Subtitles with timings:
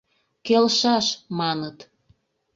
[0.45, 1.07] Келшаш,
[1.37, 1.77] маныт.